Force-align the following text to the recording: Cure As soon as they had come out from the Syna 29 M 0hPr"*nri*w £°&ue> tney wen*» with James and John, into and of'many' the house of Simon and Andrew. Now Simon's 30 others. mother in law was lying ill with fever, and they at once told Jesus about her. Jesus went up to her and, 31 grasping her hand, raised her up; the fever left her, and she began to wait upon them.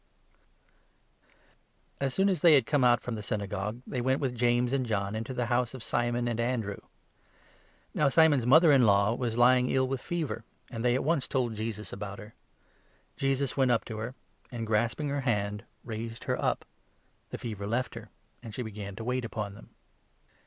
Cure 1.21 1.27
As 2.07 2.11
soon 2.11 2.27
as 2.27 2.41
they 2.41 2.55
had 2.55 2.65
come 2.65 2.83
out 2.83 3.01
from 3.01 3.13
the 3.13 3.21
Syna 3.21 3.47
29 3.47 3.47
M 3.47 3.49
0hPr"*nri*w 3.53 3.81
£°&ue> 3.81 3.91
tney 3.91 4.01
wen*» 4.03 4.19
with 4.19 4.35
James 4.35 4.73
and 4.73 4.83
John, 4.83 5.15
into 5.15 5.31
and 5.31 5.37
of'many' 5.37 5.37
the 5.37 5.45
house 5.55 5.73
of 5.75 5.83
Simon 5.83 6.27
and 6.27 6.39
Andrew. 6.39 6.79
Now 7.93 8.09
Simon's 8.09 8.41
30 8.41 8.45
others. 8.45 8.47
mother 8.65 8.71
in 8.71 8.85
law 8.87 9.13
was 9.13 9.37
lying 9.37 9.69
ill 9.69 9.87
with 9.87 10.01
fever, 10.01 10.43
and 10.71 10.83
they 10.83 10.95
at 10.95 11.03
once 11.03 11.27
told 11.27 11.53
Jesus 11.53 11.93
about 11.93 12.17
her. 12.17 12.33
Jesus 13.15 13.55
went 13.55 13.69
up 13.69 13.85
to 13.85 13.97
her 13.99 14.15
and, 14.51 14.65
31 14.65 14.65
grasping 14.65 15.09
her 15.09 15.21
hand, 15.21 15.65
raised 15.83 16.23
her 16.23 16.43
up; 16.43 16.65
the 17.29 17.37
fever 17.37 17.67
left 17.67 17.93
her, 17.93 18.09
and 18.41 18.55
she 18.55 18.63
began 18.63 18.95
to 18.95 19.03
wait 19.03 19.23
upon 19.23 19.53
them. 19.53 19.69